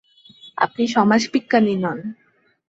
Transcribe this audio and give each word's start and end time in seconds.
আপনি 0.57 0.83
সমাজবিজ্ঞানী 0.87 1.73
নন। 1.75 1.99